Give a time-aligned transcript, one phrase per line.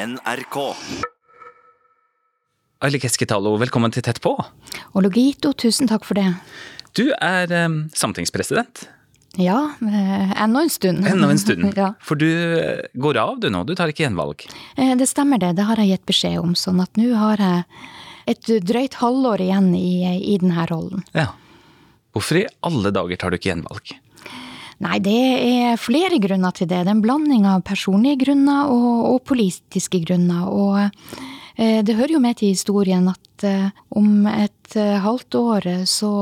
[0.00, 0.56] NRK.
[2.80, 4.32] Aili Keskitalo, velkommen til Tett på.
[4.94, 6.30] Og Logito, tusen takk for det.
[6.96, 8.86] Du er eh, sametingspresident.
[9.38, 11.04] Ja, eh, ennå en stund.
[11.06, 11.68] Ennå en stund.
[11.82, 11.90] ja.
[12.00, 14.46] For du eh, går av du nå, du tar ikke gjenvalg.
[14.80, 16.56] Eh, Det stemmer det, det har jeg gitt beskjed om.
[16.56, 17.68] Sånn at nå har jeg
[18.32, 21.04] et drøyt halvår igjen i, i denne rollen.
[21.12, 21.28] Ja.
[22.16, 23.92] Hvorfor i alle dager tar du ikke gjenvalg?
[24.80, 26.78] Nei, det er flere grunner til det.
[26.86, 30.46] Det er en blanding av personlige grunner og, og politiske grunner.
[30.48, 30.78] Og
[31.60, 35.84] eh, det hører jo med til historien at eh, om et eh, halvt år eh,
[35.84, 36.12] så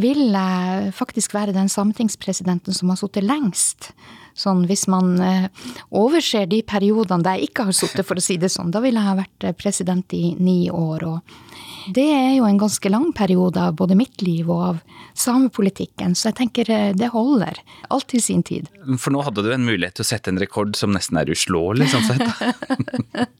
[0.00, 3.90] vil jeg faktisk være den sametingspresidenten som har sittet lengst.
[4.36, 5.48] Sånn hvis man eh,
[5.88, 8.70] overser de periodene der jeg ikke har sittet, for å si det sånn.
[8.72, 11.08] Da ville jeg ha vært eh, president i ni år.
[11.14, 11.49] og
[11.88, 14.80] det er jo en ganske lang periode av både mitt liv og av
[15.18, 17.60] samepolitikken, så jeg tenker eh, det holder.
[17.90, 18.68] Alt i sin tid.
[18.98, 21.90] For nå hadde du en mulighet til å sette en rekord som nesten er uslåelig,
[21.92, 23.28] sånn sett.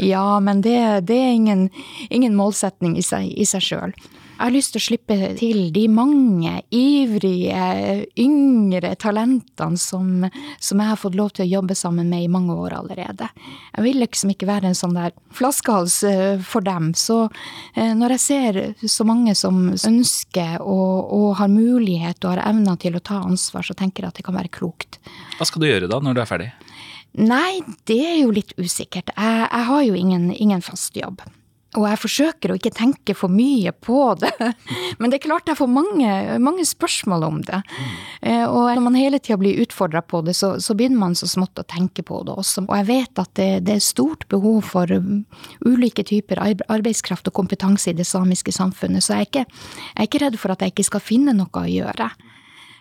[0.00, 1.66] Ja, men det, det er ingen,
[2.08, 3.92] ingen målsetning i seg, i seg sjøl.
[4.40, 7.64] Jeg har lyst til å slippe til de mange ivrige,
[8.16, 10.22] yngre talentene som,
[10.56, 13.28] som jeg har fått lov til å jobbe sammen med i mange år allerede.
[13.74, 16.94] Jeg vil liksom ikke være en sånn der flaskehals eh, for dem.
[16.96, 17.18] Så
[17.74, 22.80] eh, når jeg ser så mange som ønsker og, og har mulighet og har evner
[22.80, 25.02] til å ta ansvar, så tenker jeg at det kan være klokt.
[25.36, 26.48] Hva skal du gjøre da, når du er ferdig?
[27.20, 29.12] Nei, det er jo litt usikkert.
[29.12, 31.20] Jeg, jeg har jo ingen, ingen fast jobb.
[31.78, 34.32] Og jeg forsøker å ikke tenke for mye på det.
[34.98, 37.60] Men det er klart jeg får mange, mange spørsmål om det.
[38.26, 41.28] Eh, Og når man hele tida blir utfordra på det, så, så begynner man så
[41.30, 42.66] smått å tenke på det også.
[42.66, 45.22] Og jeg vet at det, det er stort behov for um,
[45.66, 50.08] ulike typer arbeidskraft og kompetanse i det samiske samfunnet, så jeg er ikke, jeg er
[50.10, 52.10] ikke redd for at jeg ikke skal finne noe å gjøre.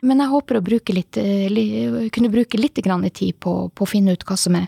[0.06, 4.14] Men jeg håper å bruke litt, eh, kunne bruke litt tid på, på å finne
[4.16, 4.68] ut hva som er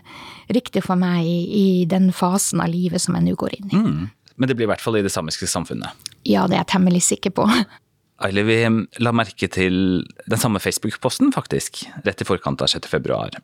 [0.52, 1.38] riktig for meg i,
[1.82, 3.76] i den fasen av livet som jeg nå går inn i.
[3.76, 4.10] Mm.
[4.36, 5.92] Men det blir i hvert fall i det samiske samfunnet.
[6.24, 7.46] Ja, det er jeg temmelig sikker på.
[8.22, 8.58] Aili, vi
[9.02, 12.86] la merke til den samme Facebook-posten, faktisk, rett i forkant av 6.
[12.90, 13.34] februar.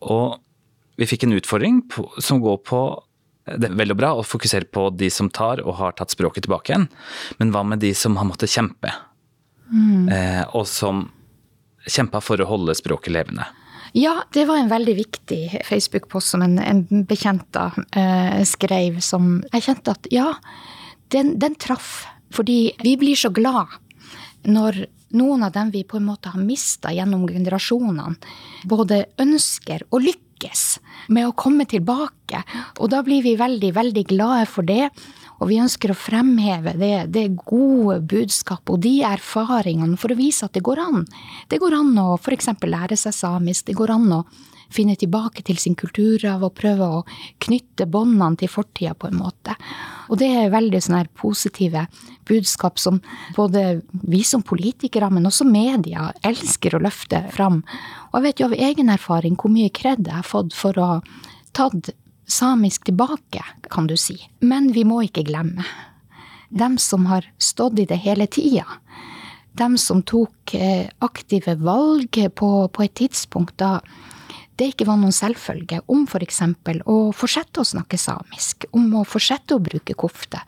[0.00, 0.40] Og
[1.00, 2.82] vi fikk en utfordring på, som går på
[3.50, 6.70] det er veldig bra å fokusere på de som tar og har tatt språket tilbake
[6.70, 6.84] igjen,
[7.40, 8.92] men hva med de som har måttet kjempe?
[9.70, 11.06] Eh, og som
[11.86, 13.46] kjempa for å holde språket levende.
[13.96, 19.66] Ja, det var en veldig viktig Facebook-post som en, en bekjent eh, skrev, som jeg
[19.66, 20.28] kjente at ja,
[21.10, 22.04] den, den traff.
[22.30, 23.72] Fordi vi blir så glad
[24.46, 24.84] når
[25.18, 28.14] noen av dem vi på en måte har mista gjennom generasjonene,
[28.70, 30.64] både ønsker og lykkes
[31.10, 32.44] med å komme tilbake.
[32.78, 34.86] Og da blir vi veldig, veldig glade for det.
[35.40, 40.44] Og vi ønsker å fremheve det, det gode budskapet og de erfaringene for å vise
[40.46, 41.04] at det går an.
[41.48, 42.52] Det går an å f.eks.
[42.60, 44.22] lære seg samisk, det går an å
[44.70, 47.00] finne tilbake til sin kulturarv og prøve å
[47.42, 49.56] knytte båndene til fortida på en måte.
[50.10, 51.86] Og det er veldig sånne positive
[52.28, 53.00] budskap som
[53.34, 57.64] både vi som politikere, men også media, elsker å løfte fram.
[58.10, 60.90] Og jeg vet jo av egen erfaring hvor mye kred jeg har fått for å
[60.94, 61.00] ha
[61.56, 61.90] tatt
[62.30, 64.16] samisk tilbake, kan du si.
[64.40, 65.66] Men vi må ikke glemme
[66.50, 68.66] dem som har stått i det hele tida.
[69.52, 73.78] Dem som tok eh, aktive valg på, på et tidspunkt da
[74.60, 76.42] det ikke var noen selvfølge, om f.eks.
[76.84, 80.42] å fortsette å snakke samisk, om å fortsette å bruke kofte.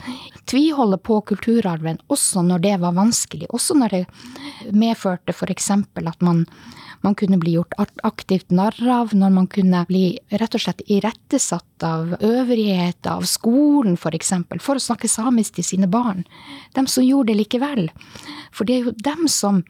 [0.50, 4.02] Tviholde på kulturarven også når det var vanskelig, også når det
[4.76, 5.70] medførte f.eks.
[5.72, 6.44] at man,
[7.00, 7.72] man kunne bli gjort
[8.04, 13.96] aktivt narr av, når man kunne bli rett og slett irettesatt av øvrigheter, av skolen
[13.96, 16.26] for, eksempel, for å snakke samisk til sine barn.
[16.76, 17.88] Dem som gjorde det likevel.
[18.52, 19.64] For det er jo dem som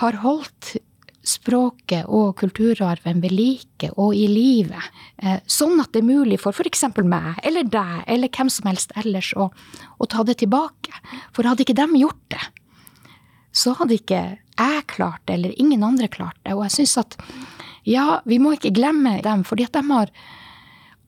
[0.00, 0.78] har holdt
[1.26, 6.54] språket og kulturarven ved like og i livet, eh, sånn at det er mulig for
[6.54, 6.86] f.eks.
[7.02, 9.50] meg, eller deg, eller hvem som helst ellers å,
[9.98, 10.94] å ta det tilbake.
[11.34, 12.42] For hadde ikke dem gjort det,
[13.56, 16.54] så hadde ikke jeg klart det, eller ingen andre klart det.
[16.54, 17.18] Og jeg syns at
[17.86, 20.12] ja, vi må ikke glemme dem, fordi at de har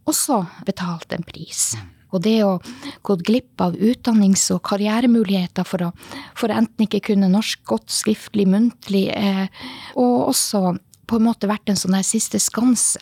[0.08, 1.72] også betalt en pris.
[2.14, 2.56] Og det å
[3.04, 5.92] gå glipp av utdannings- og karrieremuligheter for å,
[6.38, 9.48] for enten ikke kunne norsk godt skriftlig, muntlig, eh,
[9.96, 10.78] og også
[11.08, 13.00] på en måte vært en sånn der siste skanse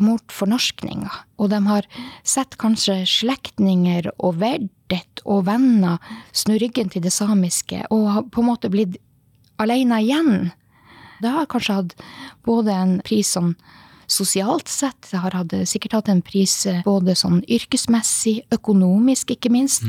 [0.00, 1.10] mot fornorskninga.
[1.40, 1.88] Og de har
[2.24, 6.00] sett kanskje slektninger og verdet og venner
[6.36, 8.98] snu ryggen til det samiske, og har på en måte blitt
[9.60, 10.50] alene igjen.
[11.22, 11.96] Det har kanskje hatt
[12.46, 13.54] både en pris sånn
[14.12, 19.52] sosialt sett, det har hatt, sikkert hatt en pris eh, både sånn yrkesmessig, økonomisk ikke
[19.52, 19.86] minst.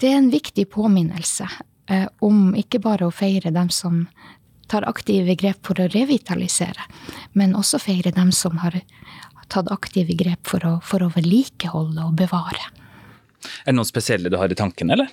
[0.00, 1.48] Det er en viktig påminnelse
[1.92, 4.06] eh, om ikke bare å feire dem som
[4.70, 6.86] tar aktive grep for å revitalisere,
[7.34, 8.78] men også feire dem som har
[9.50, 12.70] tatt aktive grep for å, for å vedlikeholde og bevare.
[13.64, 15.10] Er det noen spesielle du har i tankene, eller?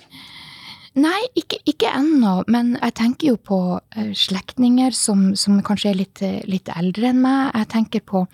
[0.98, 5.98] Nei, ikke, ikke ennå, men jeg tenker jo på uh, slektninger som, som, kanskje er
[6.00, 7.52] litt, litt, eldre enn meg.
[7.54, 8.24] Jeg tenker på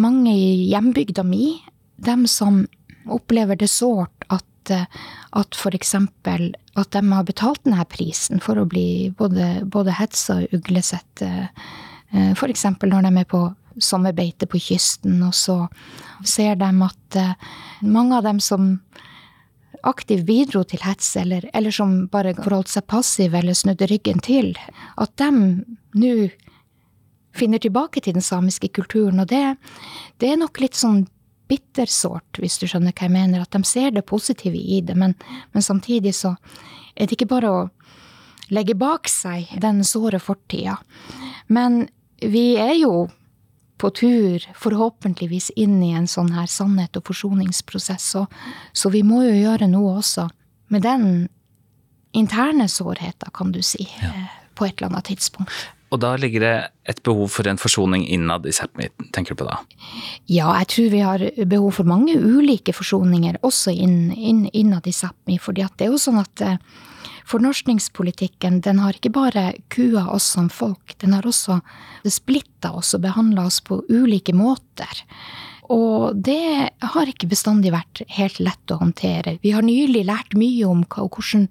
[0.00, 1.56] mange i hjembygda mi,
[1.96, 2.64] dem som
[3.10, 4.84] opplever det sårt at, uh,
[5.40, 5.94] at f.eks.
[5.96, 11.24] at de har betalt denne prisen for å bli både, både hetsa og uglesett.
[11.24, 12.68] Uh, f.eks.
[12.84, 13.46] når de er på
[13.82, 15.64] sommerbeite på kysten, og så
[16.22, 17.16] ser de at
[17.82, 18.76] mange av dem som
[19.84, 24.54] aktivt bidro til hets, eller, eller som bare forholdt seg passiv eller snudde ryggen til,
[25.00, 25.30] at de
[26.00, 26.14] nå
[27.34, 29.20] finner tilbake til den samiske kulturen.
[29.20, 29.56] Og det,
[30.22, 31.04] det er nok litt sånn
[31.50, 35.16] bittersårt, hvis du skjønner hva jeg mener, at de ser det positive i det, men,
[35.52, 36.34] men samtidig så
[36.94, 37.64] er det ikke bare å
[38.54, 40.78] legge bak seg den såre fortida.
[41.52, 41.84] Men
[42.20, 43.08] vi er jo
[43.78, 48.10] på tur, forhåpentligvis inn i en sånn her sannhet- og forsoningsprosess.
[48.14, 48.26] Så,
[48.72, 50.28] så vi må jo gjøre noe også
[50.72, 51.28] med den
[52.14, 54.12] interne sårheten, kan du si, ja.
[54.12, 55.50] Eh, på et eller annet tidspunkt.
[55.94, 56.54] Og da ligger det
[56.90, 59.60] et behov for en forsoning innad i Sápmi, tenker du på da?
[60.30, 64.94] Ja, jeg tror vi har behov for mange ulike forsoninger også inn, inn, innad i
[64.94, 65.38] Sápmi.
[65.38, 66.56] fordi at det er jo sånn at eh,
[67.24, 71.60] Fornorskningspolitikken den har ikke bare kua oss som folk, den har også
[72.04, 75.04] splitta oss og behandla oss på ulike måter.
[75.72, 79.38] Og det har ikke bestandig vært helt lett å håndtere.
[79.40, 81.46] Vi har nylig lært mye om hvordan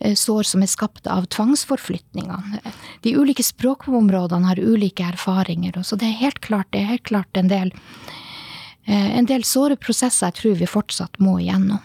[0.00, 2.74] eh, sår som er skapt av tvangsforflytningene.
[3.06, 7.52] De ulike språkområdene har ulike erfaringer, så det er helt klart, er helt klart en
[7.52, 7.70] del
[8.90, 11.84] eh, en del såre prosesser jeg tror vi fortsatt må igjennom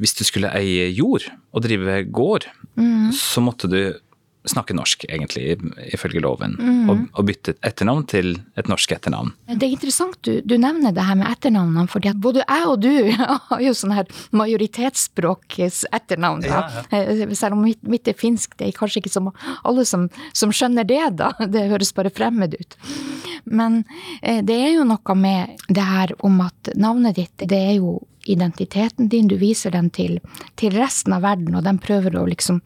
[0.00, 2.48] hvis du skulle eie jord og drive gård,
[2.78, 3.12] mm.
[3.14, 3.80] så måtte du
[4.44, 5.56] snakke norsk, egentlig,
[5.94, 6.56] ifølge loven.
[6.58, 6.90] Mm.
[6.90, 9.32] Og, og, bytte etternavn til et norsk etternavn.
[9.48, 12.82] Det er interessant du, du nevner det her med etternavnene, fordi at både jeg og
[12.84, 12.90] du
[13.48, 16.44] har jo sånn her majoritetsspråkets etternavn.
[16.48, 16.84] Ja, ja.
[17.00, 19.32] Eh, selv om mitt, mitt, er finsk, det er kanskje ikke som
[19.64, 21.32] alle som, som skjønner det, da.
[21.54, 22.76] Det høres bare fremmed ut.
[23.44, 23.82] Men
[24.20, 28.02] eh, det er jo noe med det her om at navnet ditt, det er jo
[28.30, 30.18] identiteten din, du viser den til,
[30.60, 32.60] til resten av verden, og de prøver å liksom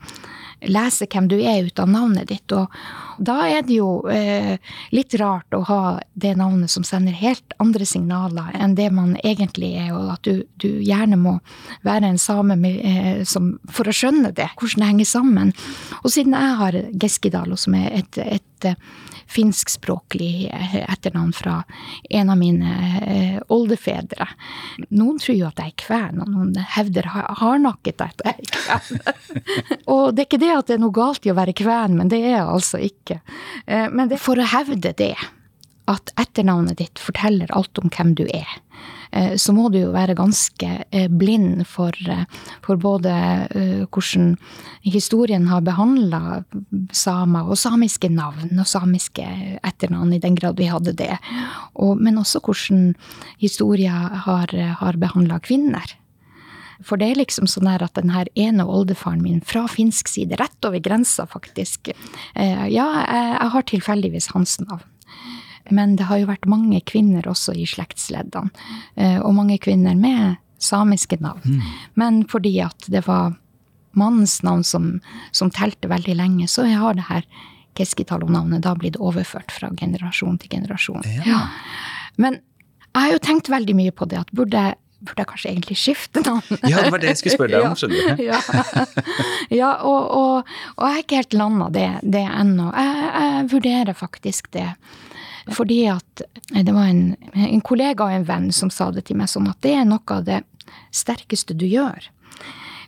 [0.67, 2.53] lese hvem du er ut av navnet ditt.
[2.53, 2.73] Og
[3.19, 4.59] da er det jo eh,
[4.95, 5.81] litt rart å ha
[6.15, 10.45] det navnet som sender helt andre signaler enn det man egentlig er, og at du,
[10.63, 11.39] du gjerne må
[11.87, 15.53] være en same med, eh, som, for å skjønne det, hvordan det henger sammen.
[16.03, 18.73] Og siden jeg har Geskidalo, som er et, et
[19.29, 20.49] finskspråklig
[20.89, 21.63] etternavn fra
[22.11, 22.75] en av mine
[23.07, 24.27] eh, oldefedre.
[24.89, 29.03] Noen tror jo at jeg er kven, og noen hevder hardnakket at jeg er kven.
[29.85, 32.13] og det er ikke det at det er noe galt i å være kven, men
[32.13, 33.21] det er jeg altså ikke.
[33.67, 35.15] Eh, men det for å hevde det,
[35.89, 38.59] at etternavnet ditt forteller alt om hvem du er
[39.11, 41.95] Eh, så må du jo være ganske eh, blind for,
[42.65, 43.13] for både
[43.89, 44.35] hvordan
[44.85, 46.43] historien har behandla
[46.93, 49.25] samer, og samiske navn og samiske
[49.65, 51.15] etternavn, i den grad vi hadde det.
[51.75, 52.93] Og, men også hvordan
[53.41, 53.97] historia
[54.27, 54.53] har,
[54.83, 55.97] har behandla kvinner.
[56.87, 60.39] For det er liksom sånn her at den her ene oldefaren min fra finsk side,
[60.39, 61.91] rett over grensa faktisk
[62.35, 64.87] Ja, jeg har tilfeldigvis hans navn.
[65.71, 68.53] Men det har jo vært mange kvinner også i slektsleddene.
[68.97, 71.45] Eh, og mange kvinner med samiske navn.
[71.45, 71.77] Mm.
[72.01, 73.37] Men fordi at det var
[73.99, 74.91] mannens navn som,
[75.33, 77.29] som telte veldig lenge, så har det her
[77.79, 81.05] Keskitalo-navnet da blitt overført fra generasjon til generasjon.
[81.07, 81.23] Ja.
[81.29, 81.41] Ja.
[82.19, 82.41] Men
[82.89, 86.23] jeg har jo tenkt veldig mye på det, at burde burde jeg kanskje egentlig skifte
[86.25, 86.59] navn?
[86.67, 88.23] Ja, det var det jeg skulle spørre deg om, skjønner du.
[88.31, 88.41] ja,
[89.55, 90.35] ja og, og,
[90.77, 92.67] og, jeg er ikke helt landa det, det ennå.
[92.75, 94.69] Jeg, jeg, vurderer faktisk det.
[95.55, 96.15] Fordi at
[96.53, 97.03] det var en,
[97.33, 100.05] en kollega og en venn som sa det til meg sånn at det er noe
[100.13, 100.41] av det
[100.93, 102.11] sterkeste du gjør.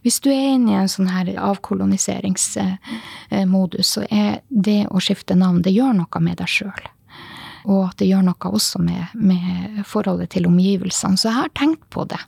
[0.05, 5.63] Hvis du er inne i en sånn her avkoloniseringsmodus, så er det å skifte navn,
[5.65, 6.83] det gjør noe med deg sjøl.
[7.67, 11.21] Og at det gjør noe også med, med, forholdet til omgivelsene.
[11.21, 12.21] Så jeg har tenkt på det.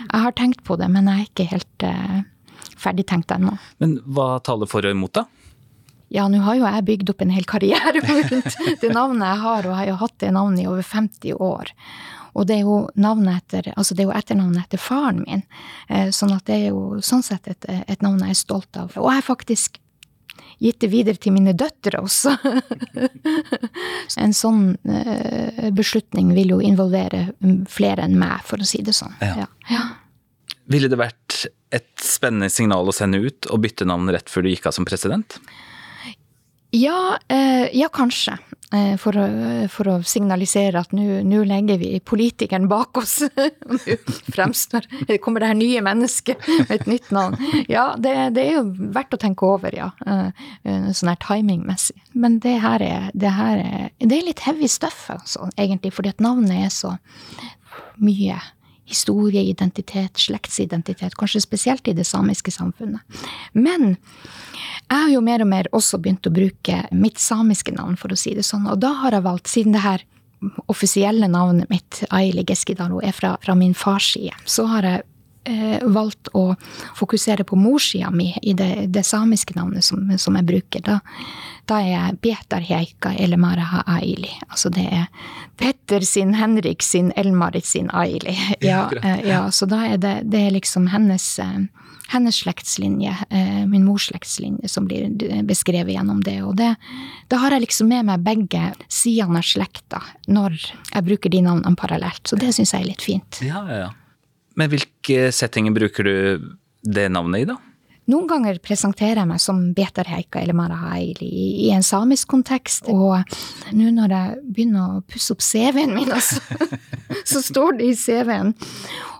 [0.00, 2.20] Jeg har tenkt på det, men jeg er ikke helt uh,
[2.78, 3.56] ferdigtenkt ennå.
[3.82, 5.26] Men hva taler for og imot, da?
[6.12, 9.66] Ja, nå har jo jeg bygd opp en hel karriere rundt det navnet jeg har,
[9.66, 11.74] og jeg har jo hatt det navnet i over 50 år.
[12.38, 15.42] Og det er jo navnet etter, altså det er jo etternavnet etter faren min,
[15.88, 18.94] eh, sånn at det er jo sånn sett et, et navn jeg er stolt av.
[18.96, 19.80] Og jeg er faktisk
[20.58, 22.34] gitt det videre til mine døtre også.
[24.24, 27.28] en sånn eh, beslutning vil jo involvere
[27.70, 29.14] flere enn meg, for å si det sånn.
[29.22, 29.44] Ja.
[29.44, 29.48] Ja.
[29.70, 29.86] Ja.
[30.68, 34.52] Ville det vært et spennende signal å sende ut å bytte navn rett før du
[34.52, 35.38] gikk av som president?
[36.70, 38.38] Ja, eh, ja kanskje.
[38.72, 39.24] Eh, for å,
[39.72, 43.22] for å signalisere at nå legger vi politikeren bak oss.
[43.68, 43.96] Nå
[44.28, 44.84] fremstår
[45.24, 47.38] Kommer det her nye mennesket med et nytt navn?
[47.70, 49.88] Ja, det, det, er jo verdt å tenke over, ja.
[50.04, 51.96] Eh, sånn her timingmessig.
[52.12, 56.12] Men det her er, det her er Det er litt heavy stuff, altså, egentlig, fordi
[56.12, 56.92] at navnet er så
[58.04, 58.36] mye
[58.88, 63.20] historie, identitet, slektsidentitet, kanskje spesielt i det samiske samfunnet.
[63.52, 63.96] Men
[64.88, 68.18] jeg har jo mer og mer også begynt å bruke mitt samiske navn, for å
[68.18, 68.68] si det sånn.
[68.70, 70.04] Og da har jeg valgt, siden det her
[70.70, 75.04] offisielle navnet mitt, Aili Geskidalo, er fra, fra min fars side, så har jeg
[75.82, 76.54] valgt å
[76.98, 80.84] fokusere på morssida mi i det, det, samiske navnet som, som jeg bruker.
[80.84, 80.98] Da,
[81.68, 84.30] da er jeg Petar Heika Elemaraha Aili.
[84.48, 85.08] Altså det er
[85.58, 88.36] Petter sin Henrik sin Elmarit sin Aili.
[88.60, 91.66] Ja, eh, ja, så da er det, det er liksom hennes eh,
[92.08, 95.10] hennes slektslinje, eh, min mors slektslinje, som blir
[95.44, 96.38] beskrevet gjennom det.
[96.42, 96.74] Og det,
[97.28, 101.76] da har jeg liksom med meg begge sidene av slekta når jeg bruker de navnene
[101.76, 102.24] parallelt.
[102.24, 103.40] Så det syns jeg er litt fint.
[103.44, 103.90] Ja, ja, ja.
[104.58, 107.58] Men hvilke settinger bruker du det navnet i, da?
[108.08, 112.86] Noen ganger presenterer jeg meg som Betarheika eller Marahaili i, en samisk kontekst.
[112.88, 113.20] Og
[113.76, 116.40] nå når jeg begynner å pusse opp CV-en min, altså,
[117.28, 118.54] så står det i CV-en.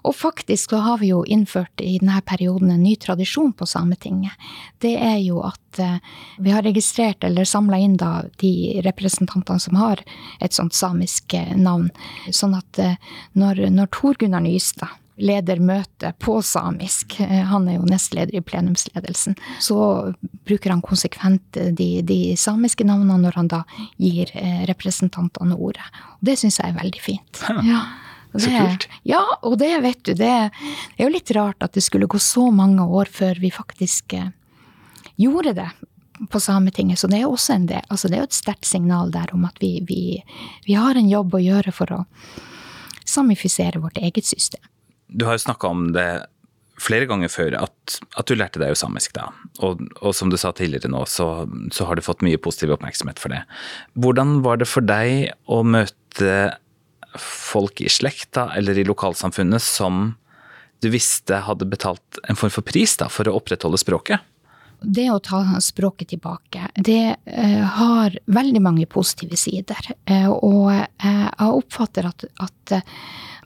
[0.08, 4.32] Og faktisk så har vi jo innført i denne perioden en ny tradisjon på Sametinget.
[4.80, 5.98] Det er jo at uh,
[6.40, 10.00] vi har registrert eller samla inn da de representantene som har
[10.40, 11.90] et sånt samisk eh, navn.
[12.32, 12.96] Sånn at uh,
[13.36, 17.18] når, når Tor Gunnar Nystad leder møte på samisk.
[17.20, 19.36] Eh, han er jo nestleder i plenumsledelsen.
[19.60, 19.78] Så
[20.48, 23.62] bruker han konsekvent de, de samiske navnene når han da
[23.96, 25.86] gir eh, representantene ordet.
[26.18, 27.42] Og det syns jeg er veldig fint.
[27.68, 27.82] Ja.
[28.32, 28.88] Det, så kult.
[29.08, 30.50] Ja, og det vet du, det er
[31.00, 34.28] jo litt rart at det skulle gå så mange år før vi faktisk eh,
[35.16, 35.70] gjorde det
[36.30, 36.98] på Sametinget.
[37.00, 39.46] Så det er også en del, altså det er jo et sterkt signal der om
[39.48, 40.02] at vi, vi,
[40.66, 42.02] vi har en jobb å gjøre for å
[43.08, 44.60] samifisere vårt eget system.
[45.08, 46.08] Du har jo snakka om det
[46.78, 49.28] flere ganger før, at, at, du lærte deg jo samisk da.
[49.66, 53.20] Og, og som du sa tidligere nå, så, så, har du fått mye positiv oppmerksomhet
[53.22, 53.42] for det.
[53.98, 56.38] Hvordan var det for deg å møte
[57.18, 60.12] folk i slekta eller i lokalsamfunnet som
[60.84, 64.22] du visste hadde betalt en form for pris da, for å opprettholde språket?
[64.80, 69.90] Det å ta språket tilbake, det uh, har veldig mange positive sider.
[70.10, 72.78] Uh, og uh, jeg oppfatter at, at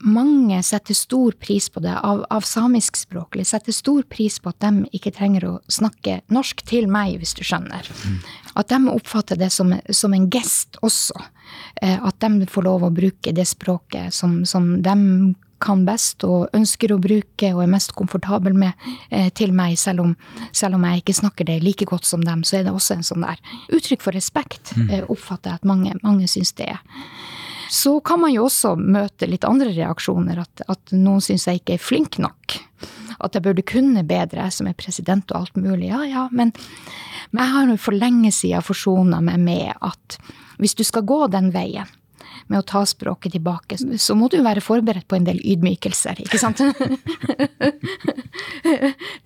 [0.02, 3.46] mange setter stor pris på det, av, av samiskspråklige.
[3.48, 7.44] Setter stor pris på at de ikke trenger å snakke norsk til meg, hvis du
[7.46, 7.86] skjønner.
[8.02, 8.18] Mm.
[8.58, 11.22] At de oppfatter det som, som en gest også.
[11.82, 14.96] Eh, at de får lov å bruke det språket som, som de
[15.62, 20.04] kan best og ønsker å bruke og er mest komfortabel med eh, til meg, selv
[20.04, 20.16] om,
[20.50, 23.06] selv om, jeg ikke snakker det like godt som dem, så er det også en
[23.06, 23.40] sånn der
[23.72, 24.90] uttrykk for respekt, mm.
[24.90, 26.82] eh, oppfatter jeg at mange, mange syns det er.
[27.72, 31.78] Så kan man jo også møte litt andre reaksjoner, at, at noen syns jeg ikke
[31.78, 32.58] er flink nok.
[33.22, 35.88] At jeg burde kunne bedre, jeg som er president og alt mulig.
[35.88, 36.52] Ja, ja, men,
[37.30, 40.18] men jeg har jo for lenge siden forsona meg med at
[40.60, 41.88] hvis du skal gå den veien,
[42.48, 46.40] med å ta språket tilbake, så må du være forberedt på en del ydmykelser, ikke
[46.40, 46.62] sant?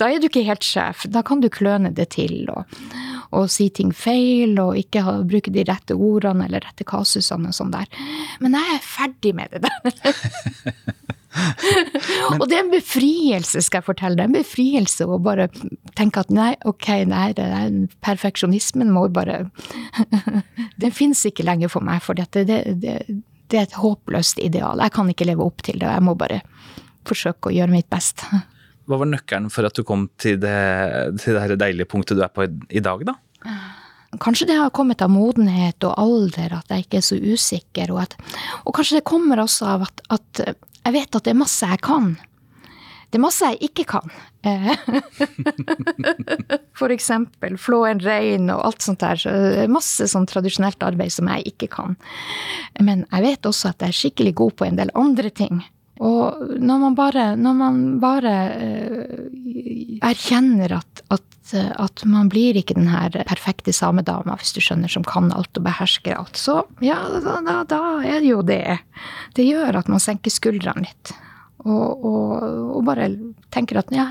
[0.01, 1.07] da er du ikke helt sjef.
[1.13, 2.79] Da kan du kløne det til og,
[3.37, 7.57] og si ting feil og ikke ha, bruke de rette ordene eller rette kasusene og
[7.57, 7.91] sånn der.
[8.43, 11.13] Men jeg er ferdig med det der.
[11.37, 14.17] Men, og det er en befrielse, skal jeg fortelle.
[14.19, 15.49] Det er en befrielse å bare
[15.99, 19.45] tenke at nei, ok, nei, det er perfeksjonismen må bare
[20.83, 24.83] Den fins ikke lenger for meg, for det, det, det, det, er et håpløst ideal.
[24.85, 25.89] Jeg kan ikke leve opp til det.
[25.89, 26.43] Jeg må bare
[27.07, 28.27] forsøke å gjøre mitt best.
[28.87, 30.59] Hva var nøkkelen for at du kom til det,
[31.23, 33.17] til det deilige punktet du er på i dag, da?
[34.23, 37.93] Kanskje det har kommet av modenhet og alder, at jeg ikke er så usikker.
[37.93, 38.15] Og, at,
[38.65, 40.43] og kanskje det kommer også av at, at,
[40.87, 42.13] jeg vet at det er masse jeg kan.
[43.11, 44.13] Det er masse jeg ikke kan.
[46.79, 49.67] For eksempel flå en rein og alt sånt der.
[49.73, 51.97] Masse sånn tradisjonelt arbeid som jeg ikke kan.
[52.79, 55.65] Men jeg vet også at jeg er skikkelig god på en del andre ting.
[56.05, 62.75] Og når man bare, når man bare uh, erkjenner at, at, at, man blir ikke
[62.79, 66.99] den her perfekte samedama, hvis du skjønner, som kan alt og behersker alt, så ja,
[67.23, 68.81] da, da er det jo det.
[69.37, 71.15] Det gjør at man senker skuldrene litt.
[71.67, 72.43] Og, og,
[72.77, 73.09] og bare
[73.55, 74.07] tenker at ja,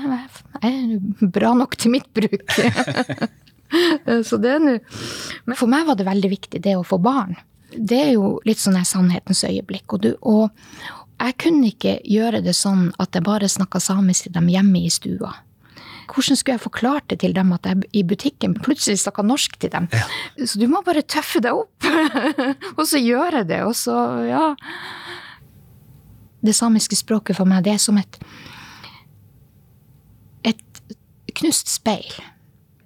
[0.60, 2.44] jeg er bra nok til mitt bruk.
[4.28, 4.74] så det er nå
[5.48, 7.36] Men for meg var det veldig viktig, det å få barn.
[7.76, 9.88] Det er jo litt sånn her sannhetens øyeblikk.
[9.96, 10.52] Og, du, og,
[11.16, 14.92] jeg kunne ikke gjøre det sånn at jeg bare snakka samisk til dem hjemme i
[14.92, 15.32] stua.
[16.10, 19.72] Hvordan skulle jeg forklart det til dem at jeg i butikken plutselig snakka norsk til
[19.72, 19.88] dem?
[19.92, 20.06] Ja.
[20.46, 21.88] Så du må bare tøffe deg opp,
[22.78, 23.96] og så gjøre det, og så,
[24.28, 24.46] ja.
[26.46, 28.20] Det samiske språket for meg, det er som et
[30.46, 30.82] et
[31.34, 32.12] knust speil.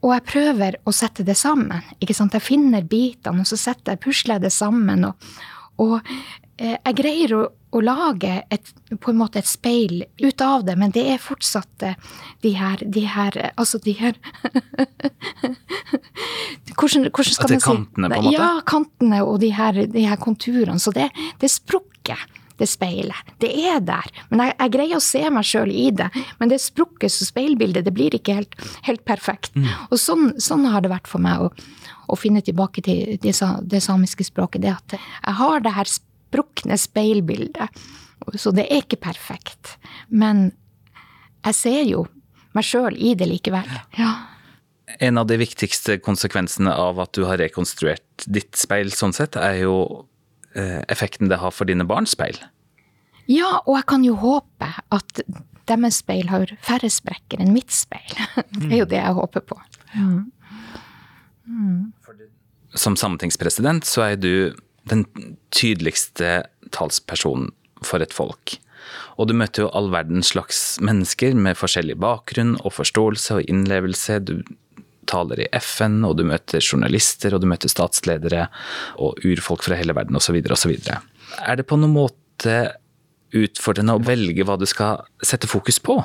[0.01, 1.85] Og jeg prøver å sette det sammen.
[2.01, 2.33] ikke sant?
[2.33, 5.05] Jeg finner bitene, og så setter jeg, pusler jeg det sammen.
[5.11, 5.33] Og,
[5.77, 6.01] og
[6.61, 10.93] jeg greier å, å lage et, på en måte et speil ut av det, men
[10.95, 12.11] det er fortsatt eh,
[12.45, 14.19] de her, de her Altså de her
[16.79, 18.35] hvordan, hvordan, skal man si Kantene, på en måte?
[18.35, 20.81] Ja, kantene og de her, de her konturene.
[20.83, 21.09] Så det,
[21.41, 22.29] det er sprukket
[22.61, 23.33] det speilet.
[23.41, 24.11] Det er der.
[24.29, 26.11] Men jeg, jeg greier å se meg sjøl i det.
[26.41, 29.57] Men det sprukket så speilbildet, det blir ikke helt, helt perfekt.
[29.57, 29.71] Mm.
[29.89, 31.49] Og sånn, sånn, har det vært for meg å,
[32.11, 34.67] å finne tilbake til det, det, samiske språket.
[34.67, 35.89] Det at jeg har det her
[36.31, 37.83] sprukne speilbildet.
[38.39, 39.77] Så det er ikke perfekt.
[40.09, 40.51] Men
[41.47, 42.05] jeg ser jo
[42.57, 43.69] meg sjøl i det likevel.
[43.99, 44.13] Ja.
[45.01, 49.63] En av de viktigste konsekvensene av at du har rekonstruert ditt speil sånn sett, er
[49.63, 49.77] jo
[50.53, 52.39] Eh, effekten det har for dine barns speil.
[53.31, 55.21] Ja, og jeg kan jo håpe at
[55.71, 58.17] deres speil har færre sprekker enn mitt speil.
[58.59, 59.59] Det er jo det jeg håper på.
[59.95, 60.33] Mm.
[61.47, 61.93] Mm.
[62.75, 64.33] Som sametingspresident så er du
[64.91, 65.07] den
[65.55, 66.43] tydeligste
[66.75, 67.51] talspersonen
[67.87, 68.59] for et folk.
[69.21, 74.19] Og du møter jo all verdens slags mennesker med forskjellig bakgrunn og forståelse og innlevelse.
[74.25, 74.41] Du
[75.11, 78.47] taler i FN, og du møter journalister, og du møter statsledere
[79.03, 80.39] og urfolk fra hele verden osv.
[80.51, 80.77] osv.
[81.41, 82.57] Er det på noen måte
[83.37, 86.01] utfordrende å velge hva du skal sette fokus på?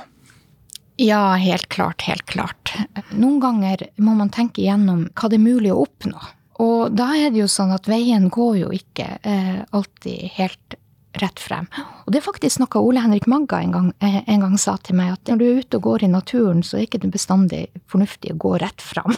[1.01, 2.71] Ja, helt klart, helt klart.
[3.11, 6.21] Noen ganger må man tenke igjennom hva det er mulig å oppnå.
[6.63, 10.77] Og da er det jo sånn at veien går jo ikke eh, alltid helt
[11.21, 11.67] rett frem.
[12.05, 14.97] Og det er faktisk noe Ole Henrik Magga en gang, eh, en gang, sa til
[15.00, 17.62] meg, at når du er ute og går i naturen, så er det ikke bestandig
[17.91, 19.15] fornuftig å gå rett fram.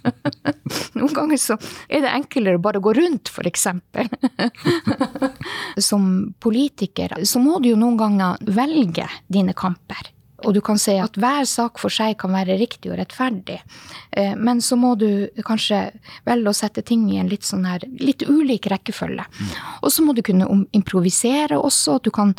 [0.98, 4.08] Noen ganger så er det enklere å bare gå rundt, eksempel.
[5.90, 10.12] Som politiker så må du jo noen ganger velge dine kamper.
[10.44, 13.58] Og du kan si at hver sak for seg kan være riktig og rettferdig.
[14.12, 15.82] Eh, men så må du kanskje
[16.28, 19.26] velge å sette ting i en litt sånn her, litt ulik rekkefølge.
[19.26, 19.52] Mm.
[19.82, 21.98] Og så må du kunne improvisere også.
[22.04, 22.34] Du kan,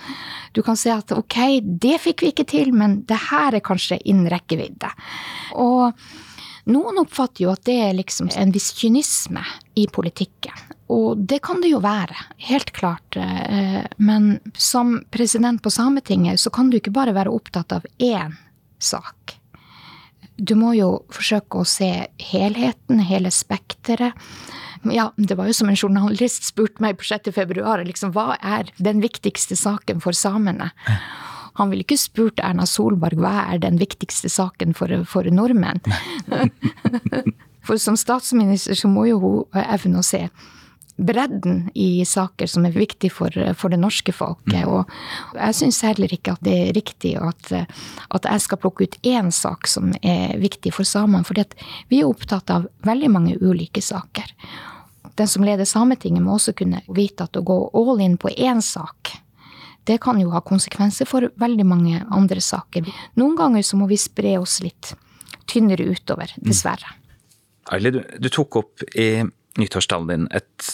[0.56, 4.02] du kan si at ok, det fikk vi ikke til, men det her er kanskje
[4.02, 4.92] innen rekkevidde.
[5.62, 5.92] Og
[6.70, 9.44] noen oppfatter jo at det er liksom en viss kynisme
[9.80, 10.56] i politikken.
[10.92, 12.18] Og det kan det jo være,
[12.50, 13.16] helt klart.
[13.16, 18.36] Eh, men som president på Sametinget så kan du ikke bare være opptatt av én
[18.82, 19.38] sak.
[20.36, 21.92] Du må jo forsøke å se
[22.32, 24.18] helheten, hele spekteret.
[24.90, 27.30] Ja, det var jo som en journalist spurte meg på 6.
[27.36, 30.72] februar, liksom, hva er den viktigste saken for samene?
[31.60, 35.82] Han ville ikke spurt Erna Solberg hva er den viktigste saken for, for nordmenn.
[37.68, 40.28] for som statsminister så må jo hun evne å se
[41.02, 44.62] bredden i saker som er viktig for, for det norske folket.
[44.62, 44.70] Mm.
[44.70, 49.00] Og jeg syns heller ikke at det er riktig at, at, jeg skal plukke ut
[49.08, 51.26] én sak som er viktig for samene.
[51.28, 51.38] For
[51.90, 54.30] vi er opptatt av veldig mange ulike saker.
[55.18, 58.62] Den som leder Sametinget må også kunne vite at å gå all in på én
[58.64, 59.16] sak,
[59.90, 62.88] det kan jo ha konsekvenser for veldig mange andre saker.
[63.20, 64.94] Noen ganger så må vi spre oss litt
[65.50, 66.46] tynnere utover, mm.
[66.48, 66.98] dessverre.
[67.72, 69.24] Aili, du, du, tok opp i
[69.60, 70.72] nyttårstalen din et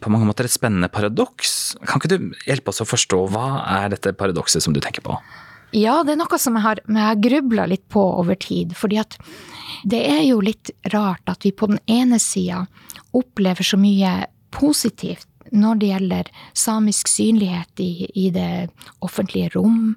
[0.00, 1.74] på mange måter et spennende paradoks.
[1.84, 3.46] Kan ikke du hjelpe oss å forstå hva
[3.82, 5.16] er dette paradokset som du tenker på?
[5.76, 8.74] Ja, det er noe som jeg har, jeg har grubla litt på over tid.
[8.76, 9.18] fordi at
[9.84, 12.64] det er jo litt rart at vi på den ene sida
[13.16, 18.70] opplever så mye positivt når det gjelder samisk synlighet i, i det
[19.04, 19.96] offentlige rom,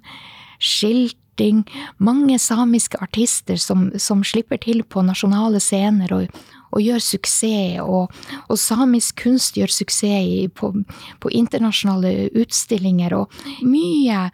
[0.64, 1.64] skilting,
[1.98, 8.14] mange samiske artister som, som slipper til på nasjonale scener og, og gjør suksess, og,
[8.48, 10.74] og, samisk kunst gjør suksess i, på,
[11.20, 14.30] på internasjonale utstillinger, og mye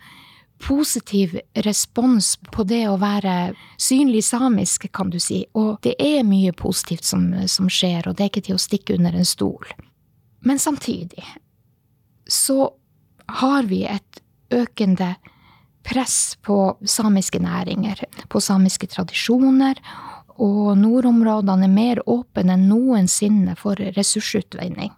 [0.60, 5.46] positiv respons på det å være synlig samisk, kan du si.
[5.56, 9.00] Og det er mye positivt som, som skjer, og det er ikke til å stikke
[9.00, 9.72] under en stol.
[10.40, 11.26] Men samtidig
[12.28, 12.72] så
[13.26, 14.22] har vi et
[14.54, 15.16] økende
[15.84, 19.80] press på samiske næringer, på samiske tradisjoner,
[20.40, 24.94] og nordområdene er mer åpne enn noensinne for ressursutvinning.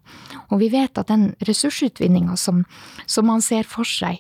[0.52, 2.62] Og vi vet at den ressursutvinninga som,
[3.10, 4.20] som, man ser for seg,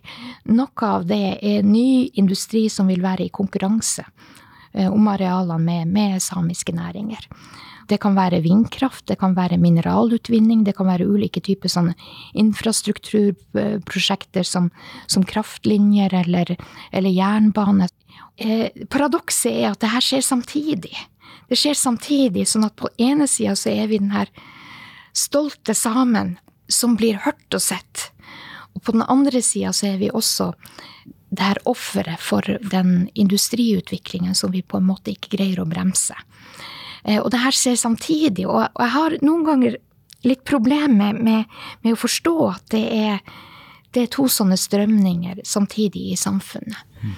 [0.49, 4.07] noe av det er ny industri som vil være i konkurranse
[4.73, 7.27] eh, om arealene med, med samiske næringer.
[7.89, 11.93] Det kan være vindkraft, det kan være mineralutvinning, det kan være ulike typer sånne
[12.39, 14.71] infrastrukturprosjekter som,
[15.07, 16.47] som kraftlinjer eller,
[16.91, 17.87] eller, jernbane.
[18.37, 20.97] Eh, paradokset er at det her skjer samtidig.
[21.49, 24.27] Det skjer samtidig, sånn at på ene sida så er vi den her
[25.17, 26.37] stolte samen
[26.71, 28.11] som blir hørt og sett.
[28.75, 30.51] Og på den andre sida så er vi også
[31.31, 36.15] det her offeret for den industriutviklingen som vi på en måte ikke greier å bremse.
[37.03, 39.79] Eh, og det her skjer samtidig, og jeg har noen ganger
[40.27, 41.47] litt problemer med,
[41.81, 43.21] med, å forstå at det er,
[43.91, 46.77] det er to sånne strømninger samtidig i samfunnet.
[47.01, 47.15] Mm.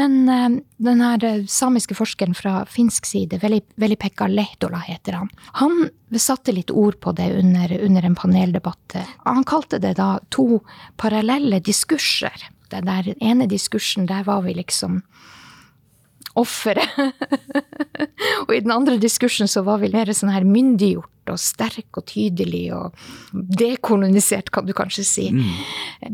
[0.00, 5.28] Men uh, den her samiske forskeren fra finsk side, Veli-Pekka Lehtola heter han,
[5.60, 8.96] han satte litt ord på det under, under en paneldebatt.
[9.28, 10.62] Han kalte det da to
[10.96, 12.88] parallelle diskurser den
[13.20, 15.02] ene diskursen, der var vi liksom
[16.38, 16.98] offeret.
[18.46, 22.06] og i den andre diskursen så var vi mer sånn her myndiggjort og sterk og
[22.08, 22.94] tydelig og
[23.32, 25.26] dekolonisert, kan du kanskje si.
[25.34, 25.50] Mm.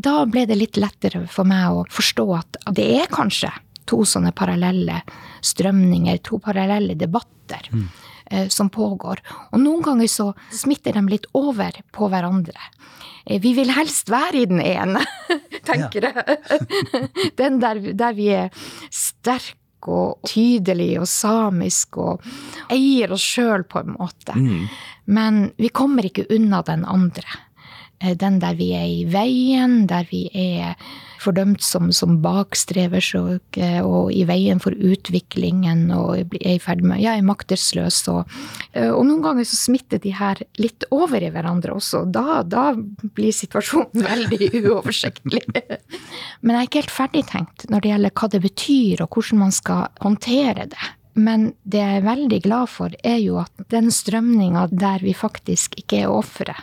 [0.03, 3.53] Da ble det litt lettere for meg å forstå at det er kanskje
[3.85, 4.99] to sånne parallelle
[5.45, 7.69] strømninger, to parallelle debatter.
[7.71, 7.87] Mm.
[8.25, 9.19] Eh, som pågår.
[9.53, 12.57] Og noen ganger så smitter de litt over på hverandre.
[13.21, 15.03] Eh, vi vil helst være i den ene,
[15.69, 16.39] tenker jeg.
[17.39, 18.49] Den der, der vi er
[18.89, 19.61] sterke
[19.91, 22.25] og tydelig og samisk og
[22.73, 24.35] eier oss sjøl, på en måte.
[24.35, 24.67] Mm.
[25.05, 27.44] Men vi kommer ikke unna den andre.
[28.03, 30.75] Eh, den der vi er i veien, der vi er
[31.25, 37.15] fordømt som, som bakstrevers og i veien for utviklingen og er i ferd med Ja,
[37.15, 38.03] er maktesløs.
[38.11, 38.35] Og,
[38.73, 42.03] eh, og, noen ganger så smitter de her litt over i hverandre også.
[42.13, 45.45] Da, da blir situasjonen veldig uoversiktlig.
[46.41, 49.55] Men jeg er ikke helt ferdigtenkt når det gjelder hva det betyr, og hvordan man
[49.55, 50.91] skal håndtere det.
[51.15, 55.77] Men det jeg er veldig glad for, er jo at den strømninga der vi faktisk
[55.79, 56.57] ikke er ofre,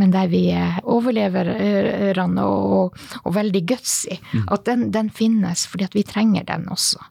[0.00, 0.46] men der vi
[0.82, 4.18] overlever overleverne og, og, veldig gutsy.
[4.32, 4.46] Mm.
[4.54, 7.02] At den, den, finnes, fordi at vi trenger den også.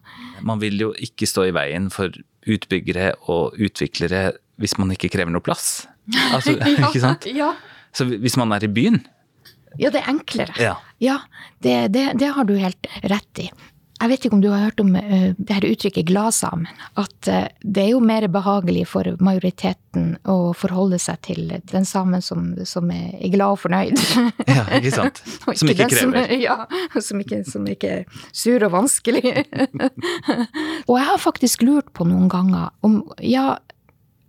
[0.42, 5.32] Man vil jo ikke stå i veien for utbyggere og utviklere hvis man ikke krever
[5.32, 5.86] noe plass.
[6.32, 7.26] Altså, ja, ikke sant?
[7.30, 7.52] Ja.
[7.94, 9.02] Så hvis man er i byen
[9.80, 10.52] Ja, det er enklere.
[10.60, 11.20] Ja, ja
[11.64, 13.46] det, det, det har du helt rett i.
[14.02, 16.66] Jeg vet ikke om du har hørt om uh, det her uttrykket 'gladsamen'.
[16.98, 22.22] At uh, det er jo mer behagelig for majoriteten å forholde seg til den samen
[22.24, 24.02] som, som er glad og fornøyd.
[24.48, 25.22] ja, ikke sant.
[25.62, 26.26] Som ikke, ikke krever.
[26.26, 26.56] Som, ja,
[26.98, 29.22] som ikke, som ikke er sur og vanskelig.
[30.88, 33.58] og jeg har faktisk lurt på noen ganger om ja,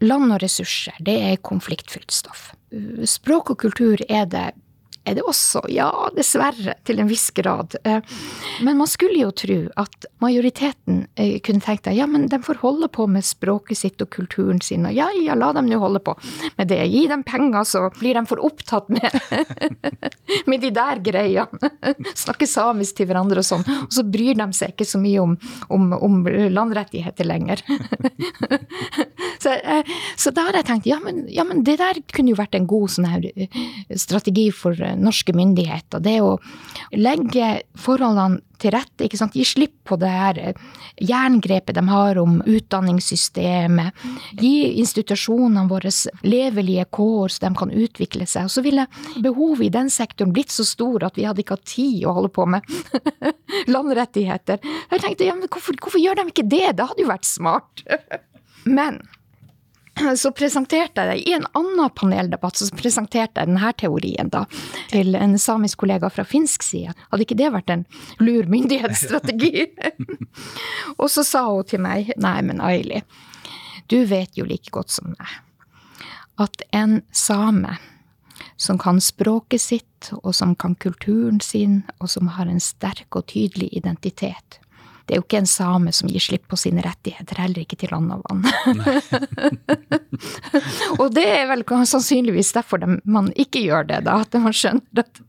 [0.04, 2.52] land og ressurser, det er konfliktfylt stoff.
[3.08, 4.52] Språk og kultur er det
[5.04, 7.76] er det også, ja, dessverre, til en viss grad.
[7.84, 8.00] Eh,
[8.64, 12.62] men man skulle jo tro at majoriteten eh, kunne tenkt at ja, men de får
[12.62, 16.00] holde på med språket sitt og kulturen sin, og ja, ja, la dem nå holde
[16.04, 16.16] på
[16.58, 16.80] med det.
[16.94, 19.20] Gi dem penger, så blir de for opptatt med,
[20.52, 21.72] med de der greiene.
[22.24, 23.66] Snakke samisk til hverandre og sånn.
[23.84, 25.36] Og så bryr de seg ikke så mye om,
[25.74, 26.22] om, om
[26.54, 27.64] landrettigheter lenger.
[29.44, 32.40] så, eh, så, da har jeg tenkt, ja men, ja men, det der kunne jo
[32.40, 33.28] vært en god sånn her
[34.00, 36.02] strategi for norske myndigheter.
[36.04, 36.38] Det å
[36.96, 39.36] legge forholdene til rette, ikke sant?
[39.36, 40.60] gi slipp på det her eh,
[41.04, 44.04] jerngrepet de har om utdanningssystemet.
[44.40, 45.92] Gi institusjonene våre
[46.24, 48.48] levelige kår så de kan utvikle seg.
[48.48, 48.88] Og så ville
[49.24, 52.32] behovet i den sektoren blitt så stor at vi hadde ikke hatt tid å holde
[52.34, 52.68] på med
[53.76, 54.62] landrettigheter.
[54.64, 56.68] Jeg tenkte ja, men hvorfor, hvorfor gjør de ikke det?
[56.78, 57.84] Det hadde jo vært smart.
[58.64, 59.02] Men
[60.22, 64.46] så presenterte jeg i en annen paneldebatt så presenterte jeg denne teorien da,
[64.92, 66.96] til en samisk kollega fra finsk side.
[67.12, 67.88] Hadde ikke det vært en
[68.24, 69.70] lur myndighetsstrategi?
[71.02, 73.04] og så sa hun til meg, nei, men Aili,
[73.92, 75.42] du vet jo like godt som meg
[76.36, 77.78] at en same
[78.58, 83.28] som kan språket sitt, og som kan kulturen sin, og som har en sterk og
[83.32, 84.60] tydelig identitet,
[85.04, 87.92] det er jo ikke en same som gir slipp på sine rettigheter, heller ikke til
[87.92, 88.46] land og vann.
[91.02, 94.22] og det er vel sannsynligvis derfor de, man ikke gjør det, da.
[94.24, 95.20] At man skjønner at,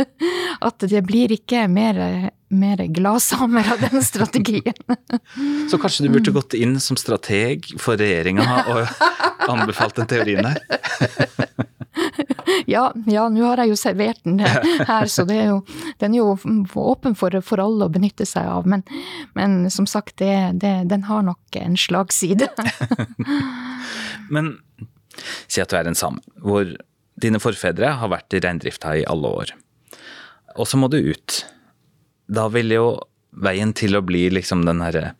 [0.68, 2.00] at det blir ikke mer,
[2.48, 4.80] mer gladsamer av den strategien.
[5.70, 11.68] Så kanskje du burde gått inn som strateg for regjeringa og anbefalt den teorien her?
[12.70, 15.58] Ja, ja nå har jeg jo servert den her, så er jo,
[16.02, 16.36] den er jo
[16.82, 18.68] åpen for, for, alle å benytte seg av.
[18.68, 18.84] Men,
[19.38, 22.50] men som sagt, det, det, den har nok en slagside.
[24.34, 24.54] men
[25.46, 26.74] si at du er en same, hvor
[27.22, 29.54] dine forfedre har vært i reindrifta i alle år.
[30.58, 31.42] Og så må du ut.
[32.32, 32.86] Da vil jo
[33.32, 35.14] veien til å bli liksom den herre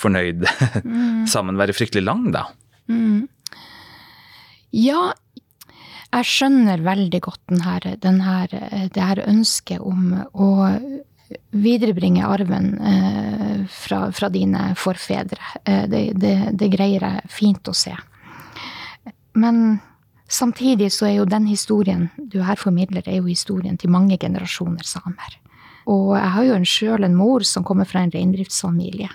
[0.00, 0.46] fornøyd
[0.84, 1.26] mm.
[1.32, 2.46] sammen være fryktelig lang, da.
[2.90, 3.28] Mm.
[4.76, 5.10] Ja,
[6.10, 7.86] jeg skjønner veldig godt den her,
[8.26, 8.54] her,
[8.90, 10.50] det her ønsket om å
[11.50, 15.42] viderebringe arven eh, fra, fra dine forfedre.
[15.64, 17.94] Eh, det, det, det, greier jeg fint å se.
[19.38, 19.78] Men
[20.30, 24.86] samtidig så er jo den historien du her formidler, er jo historien til mange generasjoner
[24.86, 25.38] samer.
[25.90, 29.10] Og jeg har jo sjøl en mor som kommer fra en reindriftsfamilie.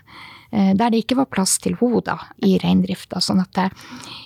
[0.55, 3.19] Eh, der det ikke var plass til hoder i reindrifta.
[3.23, 3.65] Sånn at det,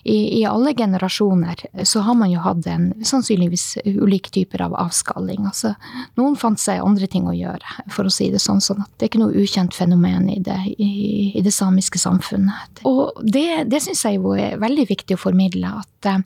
[0.04, 5.48] i, i, alle generasjoner så har man jo hatt en sannsynligvis ulike typer av avskalling.
[5.50, 5.74] Altså,
[6.20, 8.62] noen fant seg andre ting å gjøre, for å si det sånn.
[8.62, 10.92] sånn at det er ikke noe ukjent fenomen i det, i,
[11.34, 12.84] i det samiske samfunnet.
[12.86, 15.74] Og det, det syns jeg jo er veldig viktig å formidle.
[15.82, 16.22] at eh,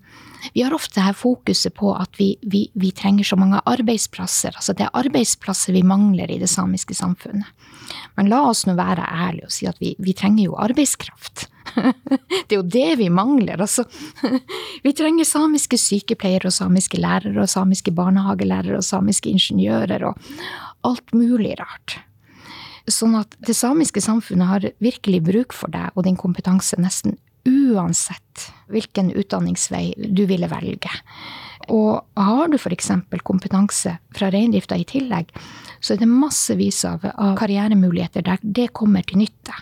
[0.52, 4.52] vi har ofte her fokuset på at vi, vi, vi, trenger så mange arbeidsplasser.
[4.56, 7.48] Altså det er arbeidsplasser vi mangler i det samiske samfunnet.
[8.16, 11.48] Men la oss nå være ærlige og si at vi, vi trenger jo arbeidskraft.
[12.48, 13.62] det er jo det vi mangler.
[13.62, 13.86] Altså,
[14.86, 20.34] vi trenger samiske sykepleiere og samiske lærere og samiske barnehagelærere og samiske ingeniører og
[20.88, 22.00] alt mulig rart.
[22.92, 27.16] Sånn at det samiske samfunnet har virkelig bruk for deg og din kompetanse nesten
[27.48, 30.92] uansett hvilken utdanningsvei du ville velge.
[31.72, 32.90] Og har du f.eks.
[33.24, 35.32] kompetanse fra reindrifta i tillegg,
[35.80, 37.06] så er det massevis av,
[37.40, 39.56] karrieremuligheter der det kommer til nytte.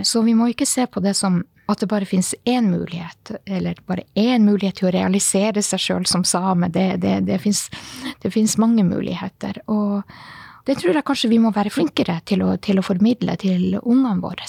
[0.00, 3.78] Så vi må ikke se på det som at det bare finnes én mulighet, eller
[3.86, 6.68] bare én mulighet til å realisere seg sjøl som same.
[6.72, 9.62] Det, det, det, finnes, mange muligheter.
[9.70, 10.02] Og
[10.66, 14.18] det tror jeg kanskje vi må være flinkere til å, til å formidle til ungene
[14.22, 14.48] våre.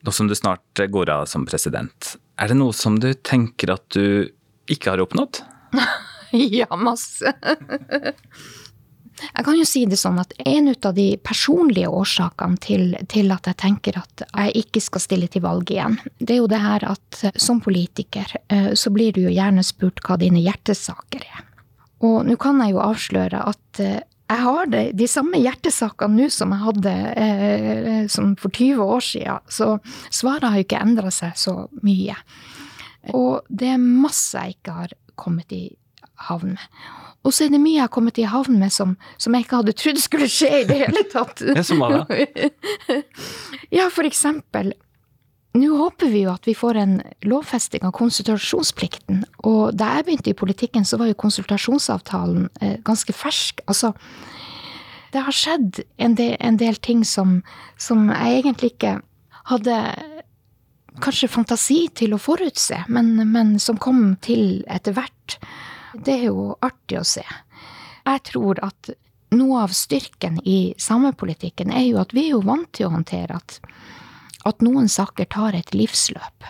[0.00, 3.84] Nå som du snart går av som president, er det noe som du tenker at
[3.92, 4.30] du
[4.70, 5.42] ikke har oppnådd?
[6.60, 7.34] ja, masse.
[9.20, 13.48] Jeg kan jo si det sånn at en av de personlige årsakene til, til, at
[13.50, 16.86] jeg tenker at jeg ikke skal stille til valg igjen, det er jo det her
[16.88, 21.44] at som politiker eh, så blir du jo gjerne spurt hva dine hjertesaker er.
[22.06, 26.30] Og nå kan jeg jo avsløre at eh, jeg har det, de samme hjertesakene nå
[26.30, 29.46] som jeg hadde eh, som for 20 år siden.
[29.50, 29.72] Så
[30.06, 32.14] svaret har jo ikke endra seg så mye.
[33.16, 35.64] Og det er masse jeg ikke har kommet i
[36.28, 36.68] havn med.
[37.24, 39.58] Og så er det mye jeg har kommet i havn med som, som jeg ikke
[39.60, 41.42] hadde trodd skulle skje i det hele tatt.
[41.44, 42.52] Det som var det?
[43.78, 44.72] ja, for eksempel
[45.58, 46.92] nå håper vi jo at vi får en
[47.26, 49.24] lovfesting av konsultasjonsplikten.
[49.50, 53.64] Og da jeg begynte i politikken, så var jo konsultasjonsavtalen eh, ganske fersk.
[53.66, 53.90] Altså,
[55.10, 57.40] det har skjedd en del, en del ting som,
[57.82, 59.00] som, jeg egentlig ikke
[59.50, 59.80] hadde
[61.02, 65.40] kanskje fantasi til å forutse, men, men som kom til etter hvert.
[65.94, 67.24] Det er jo artig å se.
[68.06, 68.92] Jeg tror at
[69.36, 73.38] noe av styrken i samepolitikken er jo at vi er jo vant til å håndtere
[73.38, 73.60] at
[74.48, 76.46] at noen saker tar et livsløp.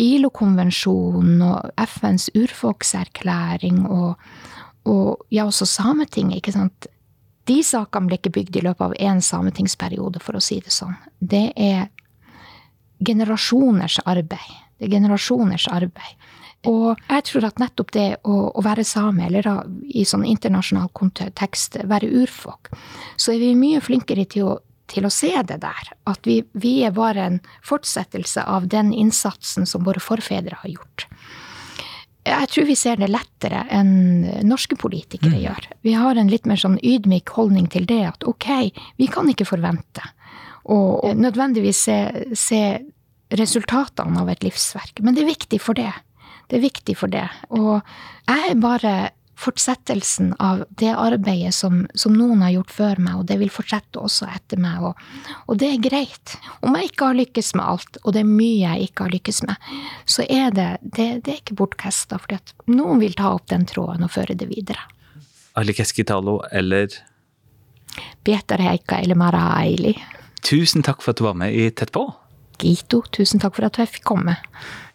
[0.00, 4.16] ILO-konvensjonen og FNs urfolkserklæring og,
[4.90, 6.88] og ja, også Sametinget, ikke sant.
[7.46, 10.96] De sakene ble ikke bygd i løpet av én sametingsperiode, for å si det sånn.
[11.20, 11.86] Det er
[13.04, 14.54] generasjoners arbeid.
[14.78, 16.30] Det er generasjoners arbeid.
[16.70, 19.56] Og jeg tror at nettopp det å, å være same, eller da,
[19.88, 22.72] i sånn internasjonal kontekst være urfolk,
[23.16, 24.54] så er vi mye flinkere til å
[24.90, 25.90] til å se det der.
[26.10, 31.06] At vi, vi, er bare en fortsettelse av den innsatsen som våre forfedre har gjort.
[32.24, 35.42] Jeg tror vi ser det lettere enn norske politikere mm.
[35.42, 35.68] gjør.
[35.84, 38.48] Vi har en litt mer sånn ydmyk holdning til det at ok,
[39.00, 40.04] vi kan ikke forvente
[40.72, 41.98] å nødvendigvis se,
[42.32, 42.62] se
[43.34, 45.92] resultatene av et livsverk, men det er viktig for det.
[46.48, 47.26] Det er viktig for det.
[47.54, 47.80] Og
[48.28, 48.94] jeg er bare
[49.36, 54.00] fortsettelsen av det arbeidet som, som, noen har gjort før meg, og det vil fortsette
[54.00, 54.82] også etter meg.
[54.86, 55.00] Og,
[55.46, 56.36] og, det er greit.
[56.62, 59.42] Om jeg ikke har lykkes med alt, og det er mye jeg ikke har lykkes
[59.48, 59.70] med,
[60.16, 64.06] så er det, det, det er ikke bortkasta, for noen vil ta opp den tråden
[64.06, 64.86] og føre det videre.
[65.58, 66.90] Ali Keskitalo eller
[68.26, 69.94] Pietareika eller Mara Aili.
[70.44, 72.08] Tusen takk for at du var med i Tett på.
[72.58, 74.36] Gito, tusen takk for at jeg fikk komme.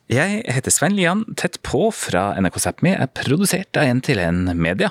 [0.10, 1.20] Jeg heter Svein Lian.
[1.38, 4.90] Tett på fra NRK Sápmi er produsert av En til en Media.